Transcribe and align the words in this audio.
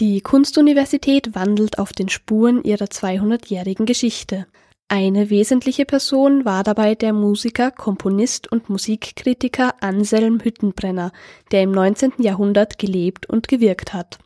Die 0.00 0.22
Kunstuniversität 0.22 1.34
wandelt 1.34 1.78
auf 1.78 1.92
den 1.92 2.08
Spuren 2.08 2.64
ihrer 2.64 2.86
200-jährigen 2.86 3.84
Geschichte. 3.84 4.46
Eine 4.88 5.28
wesentliche 5.28 5.84
Person 5.84 6.46
war 6.46 6.64
dabei 6.64 6.94
der 6.94 7.12
Musiker, 7.12 7.70
Komponist 7.70 8.50
und 8.50 8.70
Musikkritiker 8.70 9.74
Anselm 9.82 10.40
Hüttenbrenner, 10.40 11.12
der 11.52 11.64
im 11.64 11.72
19. 11.72 12.14
Jahrhundert 12.16 12.78
gelebt 12.78 13.26
und 13.26 13.46
gewirkt 13.46 13.92
hat. 13.92 14.18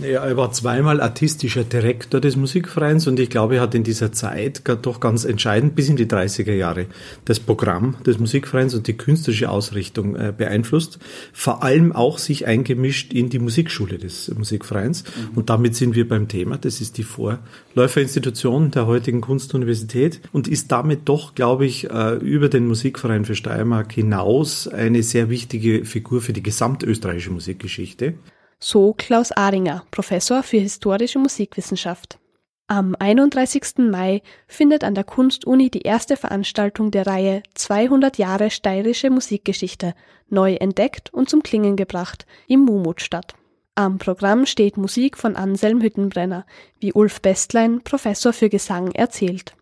Ja, 0.00 0.24
er 0.24 0.36
war 0.36 0.52
zweimal 0.52 1.00
artistischer 1.00 1.64
Direktor 1.64 2.20
des 2.20 2.36
Musikvereins 2.36 3.08
und 3.08 3.18
ich 3.18 3.30
glaube, 3.30 3.56
er 3.56 3.62
hat 3.62 3.74
in 3.74 3.82
dieser 3.82 4.12
Zeit 4.12 4.62
doch 4.82 5.00
ganz 5.00 5.24
entscheidend 5.24 5.74
bis 5.74 5.88
in 5.88 5.96
die 5.96 6.06
30er 6.06 6.52
Jahre 6.52 6.86
das 7.24 7.40
Programm 7.40 7.96
des 8.06 8.18
Musikvereins 8.18 8.74
und 8.74 8.86
die 8.86 8.96
künstlerische 8.96 9.50
Ausrichtung 9.50 10.14
äh, 10.14 10.32
beeinflusst. 10.36 11.00
Vor 11.32 11.64
allem 11.64 11.90
auch 11.90 12.18
sich 12.18 12.46
eingemischt 12.46 13.12
in 13.12 13.28
die 13.28 13.40
Musikschule 13.40 13.98
des 13.98 14.32
Musikvereins. 14.36 15.02
Mhm. 15.02 15.36
Und 15.38 15.50
damit 15.50 15.74
sind 15.74 15.96
wir 15.96 16.06
beim 16.06 16.28
Thema. 16.28 16.58
Das 16.58 16.80
ist 16.80 16.96
die 16.96 17.02
Vorläuferinstitution 17.02 18.70
der 18.70 18.86
heutigen 18.86 19.20
Kunstuniversität 19.20 20.20
und 20.32 20.46
ist 20.46 20.70
damit 20.70 21.08
doch, 21.08 21.34
glaube 21.34 21.66
ich, 21.66 21.90
äh, 21.90 22.14
über 22.18 22.48
den 22.48 22.68
Musikverein 22.68 23.24
für 23.24 23.34
Steiermark 23.34 23.92
hinaus 23.92 24.68
eine 24.68 25.02
sehr 25.02 25.28
wichtige 25.28 25.84
Figur 25.84 26.20
für 26.20 26.32
die 26.32 26.42
gesamtösterreichische 26.42 27.32
Musikgeschichte. 27.32 28.14
So 28.60 28.92
Klaus 28.92 29.30
Aringer, 29.30 29.84
Professor 29.92 30.42
für 30.42 30.58
historische 30.58 31.20
Musikwissenschaft. 31.20 32.18
Am 32.66 32.96
31. 32.98 33.88
Mai 33.88 34.20
findet 34.48 34.82
an 34.82 34.96
der 34.96 35.04
Kunstuni 35.04 35.70
die 35.70 35.82
erste 35.82 36.16
Veranstaltung 36.16 36.90
der 36.90 37.06
Reihe 37.06 37.44
200 37.54 38.18
Jahre 38.18 38.50
steirische 38.50 39.10
Musikgeschichte, 39.10 39.94
neu 40.28 40.54
entdeckt 40.54 41.14
und 41.14 41.30
zum 41.30 41.44
Klingen 41.44 41.76
gebracht, 41.76 42.26
im 42.48 42.64
Mumut 42.64 43.00
statt. 43.00 43.34
Am 43.76 43.98
Programm 43.98 44.44
steht 44.44 44.76
Musik 44.76 45.16
von 45.16 45.36
Anselm 45.36 45.80
Hüttenbrenner, 45.80 46.44
wie 46.80 46.92
Ulf 46.92 47.22
Bestlein, 47.22 47.82
Professor 47.82 48.32
für 48.32 48.48
Gesang, 48.48 48.90
erzählt. 48.90 49.54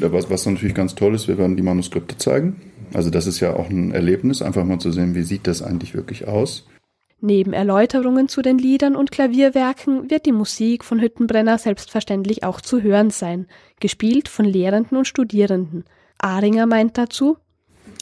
Was, 0.00 0.28
was 0.30 0.46
natürlich 0.46 0.74
ganz 0.74 0.96
toll 0.96 1.14
ist, 1.14 1.28
wir 1.28 1.38
werden 1.38 1.56
die 1.56 1.62
Manuskripte 1.62 2.18
zeigen. 2.18 2.60
Also 2.92 3.08
das 3.08 3.28
ist 3.28 3.38
ja 3.38 3.54
auch 3.54 3.70
ein 3.70 3.92
Erlebnis, 3.92 4.42
einfach 4.42 4.64
mal 4.64 4.80
zu 4.80 4.90
sehen, 4.90 5.14
wie 5.14 5.22
sieht 5.22 5.46
das 5.46 5.62
eigentlich 5.62 5.94
wirklich 5.94 6.26
aus. 6.26 6.66
Neben 7.24 7.52
Erläuterungen 7.52 8.26
zu 8.26 8.42
den 8.42 8.58
Liedern 8.58 8.96
und 8.96 9.12
Klavierwerken 9.12 10.10
wird 10.10 10.26
die 10.26 10.32
Musik 10.32 10.84
von 10.84 11.00
Hüttenbrenner 11.00 11.56
selbstverständlich 11.56 12.42
auch 12.42 12.60
zu 12.60 12.82
hören 12.82 13.10
sein, 13.10 13.46
gespielt 13.78 14.28
von 14.28 14.44
Lehrenden 14.44 14.98
und 14.98 15.06
Studierenden. 15.06 15.84
Aringer 16.18 16.66
meint 16.66 16.98
dazu, 16.98 17.36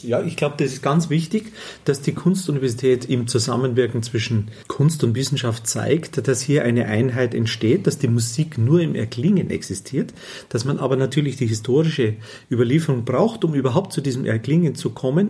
ja, 0.01 0.23
ich 0.23 0.35
glaube, 0.35 0.55
das 0.57 0.73
ist 0.73 0.81
ganz 0.81 1.11
wichtig, 1.11 1.53
dass 1.85 2.01
die 2.01 2.13
Kunstuniversität 2.13 3.05
im 3.05 3.27
Zusammenwirken 3.27 4.01
zwischen 4.01 4.49
Kunst 4.67 5.03
und 5.03 5.13
Wissenschaft 5.13 5.67
zeigt, 5.67 6.27
dass 6.27 6.41
hier 6.41 6.63
eine 6.63 6.87
Einheit 6.87 7.35
entsteht, 7.35 7.85
dass 7.85 7.99
die 7.99 8.07
Musik 8.07 8.57
nur 8.57 8.81
im 8.81 8.95
Erklingen 8.95 9.51
existiert, 9.51 10.15
dass 10.49 10.65
man 10.65 10.79
aber 10.79 10.95
natürlich 10.95 11.35
die 11.35 11.45
historische 11.45 12.15
Überlieferung 12.49 13.05
braucht, 13.05 13.43
um 13.43 13.53
überhaupt 13.53 13.93
zu 13.93 14.01
diesem 14.01 14.25
Erklingen 14.25 14.73
zu 14.73 14.89
kommen. 14.89 15.29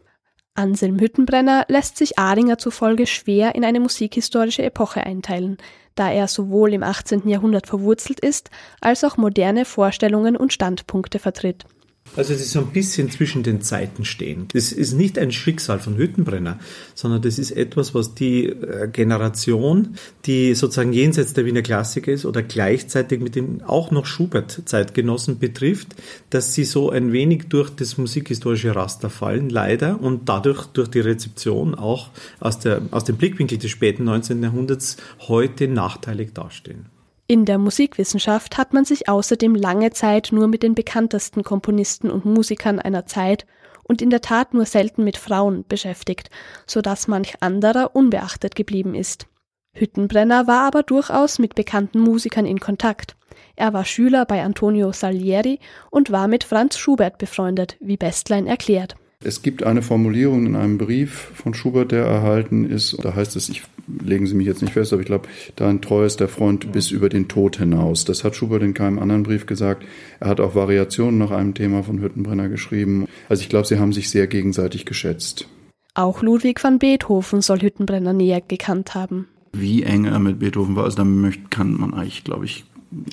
Anselm 0.54 1.00
Hüttenbrenner 1.00 1.66
lässt 1.70 1.98
sich 1.98 2.20
Aringer 2.20 2.58
zufolge 2.58 3.08
schwer 3.08 3.56
in 3.56 3.64
eine 3.64 3.80
musikhistorische 3.80 4.64
Epoche 4.64 5.02
einteilen, 5.02 5.58
da 5.96 6.12
er 6.12 6.28
sowohl 6.28 6.74
im 6.74 6.84
18. 6.84 7.28
Jahrhundert 7.28 7.68
verwurzelt 7.68 8.20
ist, 8.20 8.50
als 8.82 9.04
auch 9.04 9.18
moderne 9.18 9.66
Vorstellungen 9.66 10.36
und 10.36 10.54
Standpunkte 10.54 11.20
vertritt. 11.20 11.66
Also 12.14 12.34
es 12.34 12.42
ist 12.42 12.52
so 12.52 12.60
ein 12.60 12.68
bisschen 12.68 13.10
zwischen 13.10 13.42
den 13.42 13.62
Zeiten 13.62 14.04
stehen. 14.04 14.48
Das 14.52 14.74
ist 14.74 14.92
nicht 14.92 15.18
ein 15.18 15.32
Schicksal 15.32 15.80
von 15.80 15.96
Hüttenbrenner, 15.96 16.60
sondern 16.94 17.22
das 17.22 17.40
ist 17.40 17.52
etwas, 17.52 17.96
was 17.96 18.16
die 18.16 18.48
äh, 18.48 18.90
Generation, 18.92 19.96
die 20.26 20.54
sozusagen 20.54 20.92
jenseits 20.92 21.34
der 21.34 21.46
Wiener 21.46 21.62
Klassik 21.62 22.08
ist 22.08 22.26
oder 22.26 22.44
gleichzeitig 22.44 23.22
mit 23.22 23.36
den 23.36 23.62
auch 23.62 23.92
noch 23.92 24.06
Schubert-Zeitgenossen 24.06 25.40
betrifft, 25.40 25.96
dass 26.30 26.54
sie 26.54 26.66
so 26.66 26.90
ein 26.90 27.14
wenig 27.14 27.46
durch 27.48 27.70
das 27.70 27.98
musikhistorische 27.98 28.76
Raster 28.76 29.10
fallen, 29.10 29.50
leider, 29.50 30.02
und 30.02 30.28
dadurch 30.28 30.66
durch 30.66 30.90
die 30.90 31.00
Rezeption 31.00 31.76
auch 31.76 32.10
aus, 32.42 32.60
der, 32.60 32.82
aus 32.92 33.06
dem 33.06 33.16
Blickwinkel 33.16 33.58
des 33.58 33.72
späten 33.72 34.04
19. 34.04 34.44
Jahrhunderts 34.44 34.98
heute 35.30 35.70
nachteilig 35.70 36.34
dastehen. 36.34 36.88
In 37.32 37.46
der 37.46 37.60
Musikwissenschaft 37.60 38.58
hat 38.58 38.74
man 38.74 38.84
sich 38.84 39.08
außerdem 39.08 39.56
lange 39.56 39.92
Zeit 39.92 40.32
nur 40.34 40.50
mit 40.50 40.64
den 40.64 40.76
bekanntesten 40.76 41.44
Komponisten 41.46 42.12
und 42.12 42.26
Musikern 42.26 42.78
einer 42.78 43.06
Zeit 43.06 43.46
und 43.86 44.02
in 44.02 44.10
der 44.10 44.20
Tat 44.20 44.54
nur 44.54 44.66
selten 44.66 45.06
mit 45.06 45.16
Frauen 45.16 45.64
beschäftigt, 45.66 46.30
so 46.68 46.82
dass 46.82 47.08
manch 47.08 47.36
anderer 47.40 47.96
unbeachtet 47.96 48.54
geblieben 48.54 48.96
ist. 48.96 49.28
Hüttenbrenner 49.72 50.46
war 50.48 50.64
aber 50.64 50.84
durchaus 50.84 51.40
mit 51.40 51.56
bekannten 51.56 52.02
Musikern 52.02 52.46
in 52.46 52.60
Kontakt. 52.60 53.16
Er 53.56 53.72
war 53.72 53.86
Schüler 53.86 54.26
bei 54.26 54.44
Antonio 54.44 54.92
Salieri 54.92 55.60
und 55.90 56.12
war 56.12 56.28
mit 56.28 56.44
Franz 56.44 56.78
Schubert 56.78 57.18
befreundet, 57.18 57.78
wie 57.80 57.96
Bestlein 57.96 58.46
erklärt. 58.46 58.98
Es 59.24 59.44
gibt 59.44 59.64
eine 59.64 59.84
Formulierung 59.84 60.48
in 60.48 60.56
einem 60.56 60.80
Brief 60.80 61.32
von 61.36 61.54
Schubert, 61.54 61.92
der 61.92 62.06
erhalten 62.06 62.66
ist. 62.66 62.98
Da 63.04 63.14
heißt 63.14 63.36
es, 63.36 63.50
ich 63.50 63.62
legen 63.88 64.26
Sie 64.26 64.34
mich 64.34 64.48
jetzt 64.48 64.62
nicht 64.62 64.74
fest, 64.74 64.94
aber 64.94 65.02
ich 65.02 65.08
glaube, 65.08 65.28
dein 65.56 65.82
treuester 65.82 66.28
Freund 66.28 66.64
ja. 66.64 66.72
bis 66.72 66.92
über 66.92 67.10
den 67.10 67.28
Tod 67.28 67.58
hinaus. 67.58 68.06
Das 68.06 68.24
hat 68.24 68.36
Schubert 68.36 68.64
in 68.64 68.74
keinem 68.74 69.00
anderen 69.00 69.24
Brief 69.24 69.46
gesagt. 69.46 69.86
Er 70.20 70.30
hat 70.30 70.40
auch 70.40 70.56
Variationen 70.56 71.20
nach 71.20 71.32
einem 71.32 71.54
Thema 71.54 71.84
von 71.84 72.02
Hüttenbrenner 72.02 72.50
geschrieben. 72.50 73.08
Also 73.30 73.42
ich 73.42 73.50
glaube, 73.50 73.68
sie 73.68 73.78
haben 73.78 73.94
sich 73.94 74.10
sehr 74.10 74.28
gegenseitig 74.28 74.86
geschätzt. 74.86 75.48
Auch 75.94 76.22
Ludwig 76.22 76.64
van 76.64 76.80
Beethoven 76.80 77.42
soll 77.42 77.62
Hüttenbrenner 77.62 78.14
näher 78.14 78.42
gekannt 78.42 78.96
haben. 78.96 79.28
Wie 79.54 79.84
eng 79.84 80.06
er 80.06 80.20
mit 80.20 80.40
Beethoven 80.40 80.76
war, 80.76 80.86
also 80.86 80.98
damit 80.98 81.52
kann 81.52 81.74
man 81.74 81.94
eigentlich, 81.94 82.24
glaube 82.24 82.46
ich, 82.46 82.64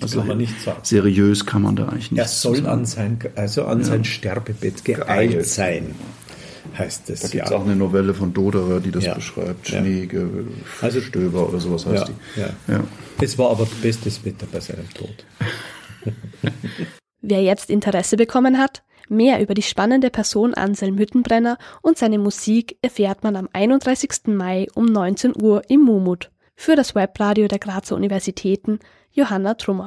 also 0.00 0.18
kann 0.18 0.28
man 0.28 0.38
nicht 0.38 0.60
sagen. 0.60 0.80
seriös 0.82 1.46
kann 1.46 1.62
man 1.62 1.76
da 1.76 1.88
eigentlich 1.88 2.10
nicht. 2.10 2.20
Er 2.20 2.28
soll 2.28 2.56
sagen. 2.56 2.66
an 2.68 2.86
sein, 2.86 3.18
also 3.36 3.64
an 3.64 3.80
ja. 3.80 3.84
sein 3.84 4.04
Sterbebett 4.04 4.84
geeilt, 4.84 5.46
sein 5.46 5.94
heißt 6.76 7.10
es. 7.10 7.20
Da 7.20 7.28
gibt 7.28 7.44
es 7.44 7.50
ja. 7.50 7.56
auch 7.56 7.64
eine 7.64 7.76
Novelle 7.76 8.14
von 8.14 8.32
Doderer, 8.32 8.80
die 8.80 8.90
das 8.90 9.04
ja. 9.04 9.14
beschreibt. 9.14 9.68
Schneege, 9.68 10.28
also, 10.80 11.00
Stöber 11.00 11.48
oder 11.48 11.60
sowas 11.60 11.86
heißt 11.86 12.08
die. 12.08 12.40
Ja. 12.40 12.84
Es 13.20 13.38
war 13.38 13.50
aber 13.50 13.66
bestes 13.82 14.24
Wetter 14.24 14.46
bei 14.50 14.60
seinem 14.60 14.88
Tod. 14.94 15.24
Wer 17.20 17.42
jetzt 17.42 17.70
Interesse 17.70 18.16
bekommen 18.16 18.58
hat, 18.58 18.84
mehr 19.08 19.40
über 19.40 19.54
die 19.54 19.62
spannende 19.62 20.10
Person 20.10 20.54
Anselm 20.54 20.98
Hüttenbrenner 20.98 21.58
und 21.82 21.98
seine 21.98 22.18
Musik 22.18 22.76
erfährt 22.82 23.24
man 23.24 23.36
am 23.36 23.48
31. 23.52 24.26
Mai 24.26 24.68
um 24.74 24.84
19 24.86 25.40
Uhr 25.40 25.62
im 25.68 25.80
Mumut. 25.80 26.30
Für 26.60 26.74
das 26.74 26.96
Webradio 26.96 27.46
der 27.46 27.60
Grazer 27.60 27.94
Universitäten 27.94 28.80
Johanna 29.12 29.54
Trummer. 29.54 29.86